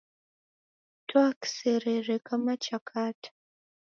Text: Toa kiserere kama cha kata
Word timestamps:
Toa 1.07 1.29
kiserere 1.41 2.15
kama 2.27 2.57
cha 2.57 2.79
kata 2.79 3.31